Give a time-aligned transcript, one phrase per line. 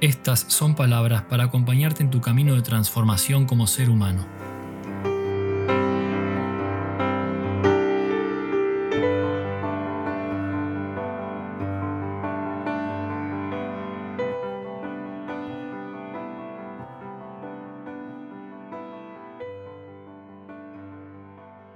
[0.00, 4.26] estas son palabras para acompañarte en tu camino de transformación como ser humano.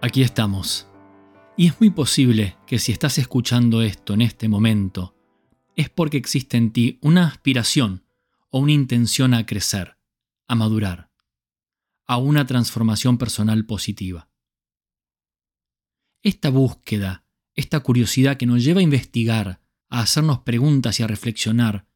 [0.00, 0.86] Aquí estamos.
[1.56, 5.14] Y es muy posible que si estás escuchando esto en este momento,
[5.76, 8.02] es porque existe en ti una aspiración
[8.52, 9.96] o una intención a crecer,
[10.46, 11.10] a madurar,
[12.06, 14.28] a una transformación personal positiva.
[16.22, 21.86] Esta búsqueda, esta curiosidad que nos lleva a investigar, a hacernos preguntas y a reflexionar,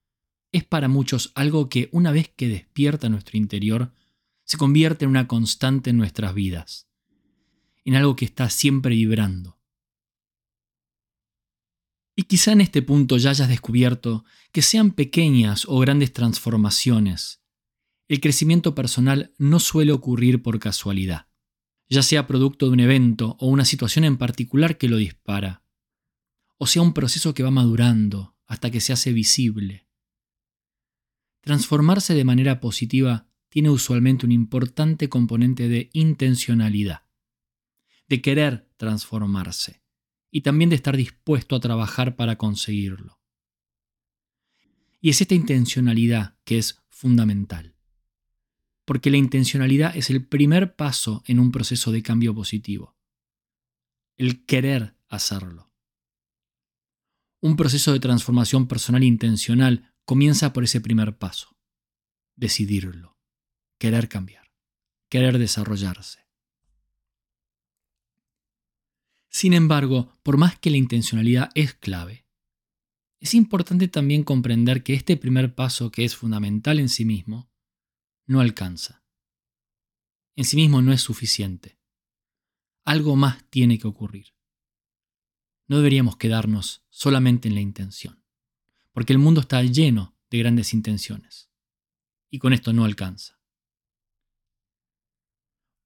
[0.51, 3.93] es para muchos algo que una vez que despierta nuestro interior,
[4.45, 6.89] se convierte en una constante en nuestras vidas,
[7.85, 9.56] en algo que está siempre vibrando
[12.17, 17.43] y quizá en este punto ya hayas descubierto que sean pequeñas o grandes transformaciones,
[18.09, 21.29] el crecimiento personal no suele ocurrir por casualidad,
[21.89, 25.63] ya sea producto de un evento o una situación en particular que lo dispara,
[26.57, 29.87] o sea un proceso que va madurando hasta que se hace visible.
[31.43, 37.03] Transformarse de manera positiva tiene usualmente un importante componente de intencionalidad,
[38.09, 39.86] de querer transformarse
[40.31, 43.19] y también de estar dispuesto a trabajar para conseguirlo.
[45.01, 47.77] Y es esta intencionalidad que es fundamental.
[48.85, 52.97] Porque la intencionalidad es el primer paso en un proceso de cambio positivo.
[54.17, 55.73] El querer hacerlo.
[57.41, 61.57] Un proceso de transformación personal intencional comienza por ese primer paso.
[62.35, 63.19] Decidirlo.
[63.79, 64.53] Querer cambiar.
[65.09, 66.26] Querer desarrollarse.
[69.37, 72.27] Sin embargo, por más que la intencionalidad es clave,
[73.21, 77.53] es importante también comprender que este primer paso, que es fundamental en sí mismo,
[78.25, 79.05] no alcanza.
[80.37, 81.79] En sí mismo no es suficiente.
[82.87, 84.29] Algo más tiene que ocurrir.
[85.69, 88.25] No deberíamos quedarnos solamente en la intención,
[88.93, 91.51] porque el mundo está lleno de grandes intenciones,
[92.31, 93.39] y con esto no alcanza.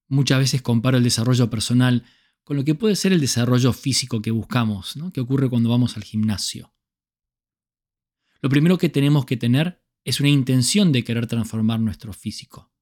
[0.07, 2.07] Muchas veces comparo el desarrollo personal
[2.51, 5.13] con lo que puede ser el desarrollo físico que buscamos, ¿no?
[5.13, 6.75] que ocurre cuando vamos al gimnasio.
[8.41, 12.73] Lo primero que tenemos que tener es una intención de querer transformar nuestro físico,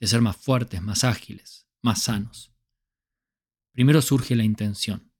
[0.00, 2.52] de ser más fuertes, más ágiles, más sanos.
[3.70, 5.12] Primero surge la intención.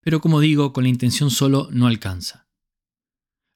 [0.00, 2.48] Pero como digo, con la intención solo no alcanza.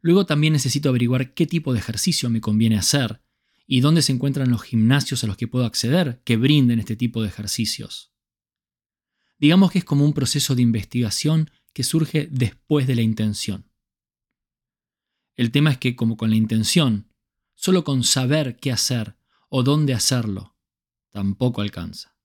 [0.01, 3.25] Luego también necesito averiguar qué tipo de ejercicio me conviene hacer
[3.73, 7.23] y dónde se encuentran los gimnasios a los que puedo acceder que brinden este tipo
[7.23, 8.13] de ejercicios.
[9.39, 13.71] Digamos que es como un proceso de investigación que surge después de la intención.
[15.37, 17.13] El tema es que, como con la intención,
[17.55, 19.17] solo con saber qué hacer
[19.49, 20.57] o dónde hacerlo,
[21.11, 22.19] tampoco alcanza.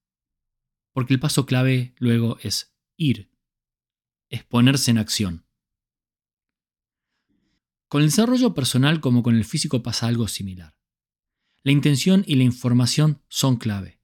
[0.93, 3.29] Porque el paso clave luego es ir,
[4.29, 5.45] es ponerse en acción.
[7.87, 10.74] Con el desarrollo personal como con el físico pasa algo similar.
[11.65, 13.99] La intención y la información son clave.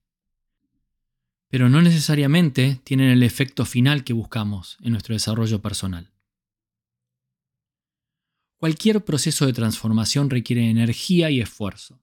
[1.48, 6.12] Pero no necesariamente tienen el efecto final que buscamos en nuestro desarrollo personal.
[8.58, 12.02] Cualquier proceso de transformación requiere energía y esfuerzo,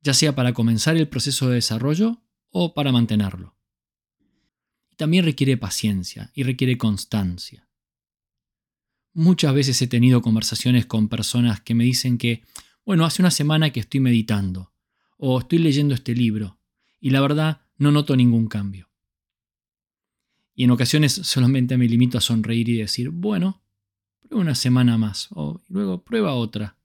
[0.00, 3.56] ya sea para comenzar el proceso de desarrollo o para mantenerlo.
[4.96, 7.68] también requiere paciencia y requiere constancia.
[9.12, 12.44] Muchas veces he tenido conversaciones con personas que me dicen que
[12.88, 14.72] bueno, hace una semana que estoy meditando
[15.18, 16.58] o estoy leyendo este libro
[16.98, 18.88] y la verdad no noto ningún cambio.
[20.54, 23.62] Y en ocasiones solamente me limito a sonreír y decir, bueno,
[24.20, 26.78] prueba una semana más o luego prueba otra.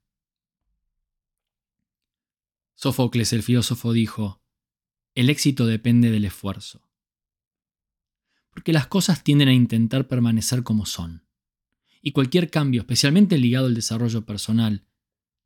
[2.74, 4.42] Sófocles el filósofo dijo,
[5.14, 6.82] el éxito depende del esfuerzo.
[8.50, 11.24] Porque las cosas tienden a intentar permanecer como son.
[12.02, 14.84] Y cualquier cambio, especialmente ligado al desarrollo personal,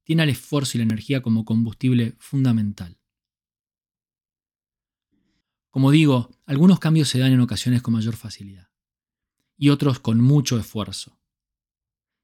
[0.09, 2.99] tiene al esfuerzo y la energía como combustible fundamental.
[5.69, 8.71] Como digo, algunos cambios se dan en ocasiones con mayor facilidad
[9.59, 11.21] y otros con mucho esfuerzo.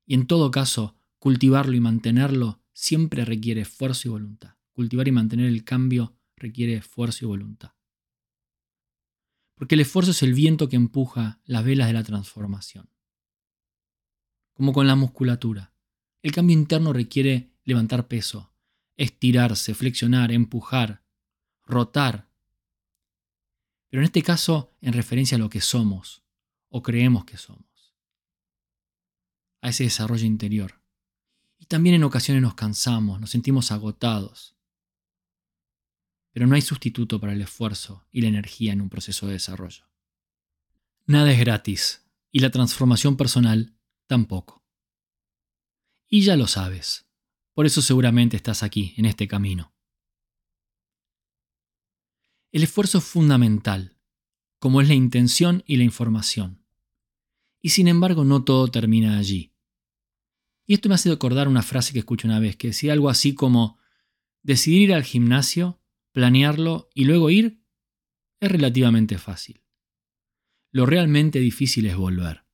[0.06, 4.54] Y en todo caso, cultivarlo y mantenerlo siempre requiere esfuerzo y voluntad.
[4.72, 7.72] cultivar y mantener el cambio requiere esfuerzo y voluntad.
[9.56, 12.88] Porque el esfuerzo es el viento que empuja las velas de la transformación.
[14.54, 15.74] Como con la musculatura,
[16.22, 18.52] el cambio interno requiere levantar peso,
[18.96, 21.02] estirarse, flexionar, empujar,
[21.64, 22.28] rotar.
[23.88, 26.22] Pero en este caso en referencia a lo que somos
[26.68, 27.94] o creemos que somos.
[29.60, 30.82] A ese desarrollo interior.
[31.58, 34.56] Y también en ocasiones nos cansamos, nos sentimos agotados.
[36.32, 39.88] Pero no hay sustituto para el esfuerzo y la energía en un proceso de desarrollo.
[41.06, 43.76] Nada es gratis y la transformación personal
[44.06, 44.64] tampoco.
[46.08, 47.03] Y ya lo sabes.
[47.54, 49.72] Por eso seguramente estás aquí, en este camino.
[52.50, 53.96] El esfuerzo es fundamental,
[54.58, 56.64] como es la intención y la información.
[57.60, 59.52] Y sin embargo no todo termina allí.
[60.66, 63.34] Y esto me hace recordar una frase que escuché una vez, que decía algo así
[63.34, 63.78] como,
[64.42, 65.80] decidir ir al gimnasio,
[66.12, 67.62] planearlo y luego ir
[68.40, 69.62] es relativamente fácil.
[70.70, 72.44] Lo realmente difícil es volver.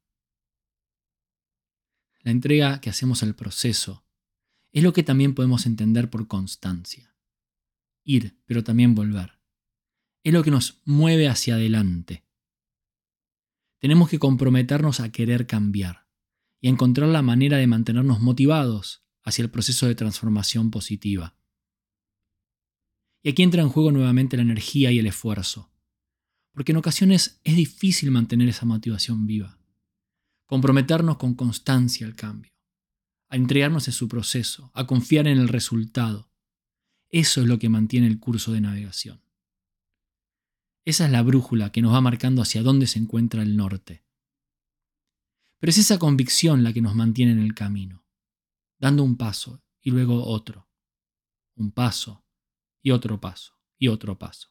[2.22, 4.04] La entrega que hacemos al proceso
[4.72, 7.14] es lo que también podemos entender por constancia.
[8.04, 9.38] Ir, pero también volver.
[10.22, 12.24] Es lo que nos mueve hacia adelante.
[13.78, 16.06] Tenemos que comprometernos a querer cambiar
[16.60, 21.36] y a encontrar la manera de mantenernos motivados hacia el proceso de transformación positiva.
[23.22, 25.70] Y aquí entra en juego nuevamente la energía y el esfuerzo,
[26.52, 29.58] porque en ocasiones es difícil mantener esa motivación viva.
[30.46, 32.59] Comprometernos con constancia al cambio
[33.30, 36.30] a entregarnos en su proceso, a confiar en el resultado.
[37.08, 39.22] Eso es lo que mantiene el curso de navegación.
[40.84, 44.04] Esa es la brújula que nos va marcando hacia dónde se encuentra el norte.
[45.60, 48.04] Pero es esa convicción la que nos mantiene en el camino,
[48.78, 50.68] dando un paso y luego otro,
[51.54, 52.24] un paso
[52.82, 54.48] y otro paso y otro paso.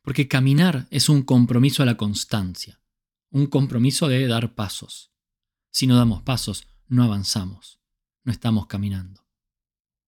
[0.00, 2.80] Porque caminar es un compromiso a la constancia,
[3.30, 5.13] un compromiso de dar pasos.
[5.74, 7.80] Si no damos pasos, no avanzamos,
[8.22, 9.26] no estamos caminando.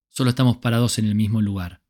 [0.09, 1.83] Solo estamos parados en el mismo lugar.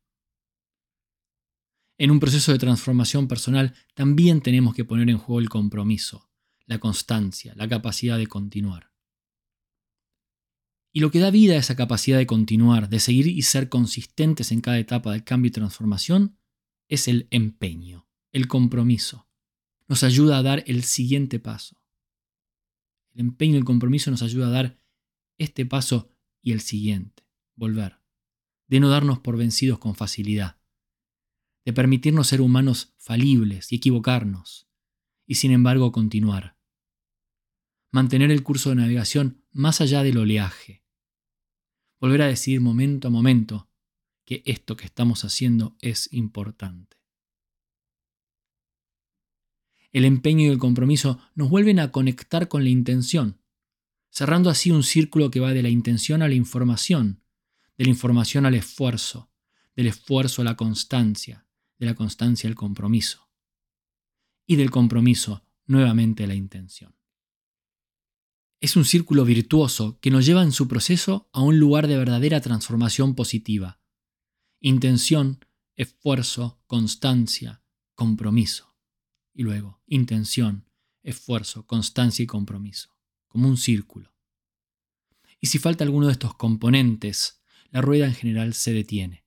[1.99, 6.27] En un proceso de transformación personal también tenemos que poner en juego el compromiso,
[6.65, 8.91] la constancia, la capacidad de continuar.
[10.91, 14.51] Y lo que da vida a esa capacidad de continuar, de seguir y ser consistentes
[14.51, 16.39] en cada etapa del cambio y transformación,
[16.87, 19.27] es el empeño, el compromiso.
[19.87, 21.76] Nos ayuda a dar el siguiente paso.
[23.17, 24.79] El empeño y el compromiso nos ayuda a dar
[25.39, 27.99] este paso y el siguiente, volver,
[28.67, 30.61] de no darnos por vencidos con facilidad,
[31.65, 34.69] de permitirnos ser humanos falibles y equivocarnos,
[35.25, 36.59] y sin embargo continuar.
[37.91, 40.85] Mantener el curso de navegación más allá del oleaje.
[41.99, 43.71] Volver a decidir momento a momento
[44.25, 46.96] que esto que estamos haciendo es importante
[49.91, 53.39] el empeño y el compromiso nos vuelven a conectar con la intención,
[54.09, 57.23] cerrando así un círculo que va de la intención a la información,
[57.77, 59.31] de la información al esfuerzo,
[59.75, 61.45] del esfuerzo a la constancia,
[61.79, 63.29] de la constancia al compromiso,
[64.45, 66.95] y del compromiso nuevamente a la intención.
[68.59, 72.41] Es un círculo virtuoso que nos lleva en su proceso a un lugar de verdadera
[72.41, 73.79] transformación positiva.
[74.59, 75.45] Intención,
[75.75, 77.61] esfuerzo, constancia,
[77.93, 78.66] compromiso
[79.37, 80.65] y luego intención,
[81.03, 84.15] esfuerzo, constancia y compromiso, como un círculo.
[85.39, 89.25] Y si falta alguno de estos componentes, la rueda en general se detiene.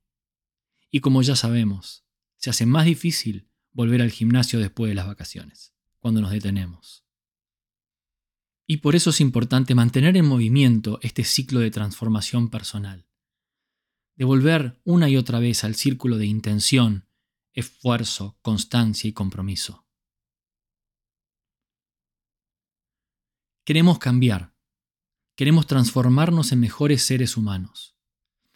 [0.90, 2.04] Y como ya sabemos,
[2.36, 7.04] se hace más difícil volver al gimnasio después de las vacaciones, cuando nos detenemos.
[8.66, 13.06] Y por eso es importante mantener en movimiento este ciclo de transformación personal.
[14.16, 17.06] De volver una y otra vez al círculo de intención,
[17.52, 19.86] esfuerzo, constancia y compromiso.
[23.70, 24.52] Queremos cambiar.
[25.36, 27.96] Queremos transformarnos en mejores seres humanos.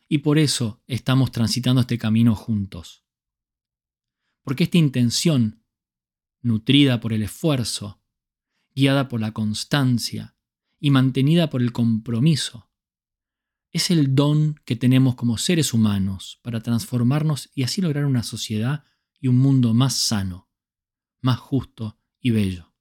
[0.08, 3.04] Y por eso estamos transitando este camino juntos.
[4.42, 5.62] Porque esta intención,
[6.42, 8.02] nutrida por el esfuerzo,
[8.74, 10.36] guiada por la constancia
[10.80, 12.68] y mantenida por el compromiso,
[13.70, 18.82] es el don que tenemos como seres humanos para transformarnos y así lograr una sociedad
[19.20, 20.50] y un mundo más sano,
[21.20, 22.73] más justo y bello.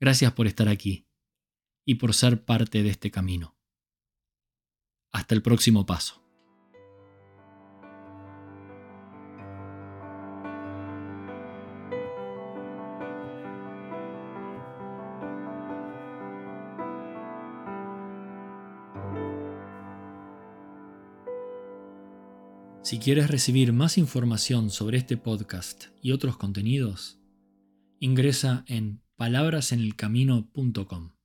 [0.00, 1.06] Gracias por estar aquí
[1.84, 3.54] y por ser parte de este camino.
[5.12, 6.20] Hasta el próximo paso.
[22.82, 27.20] Si quieres recibir más información sobre este podcast y otros contenidos,
[28.00, 31.19] ingresa en palabrasenelcamino.com.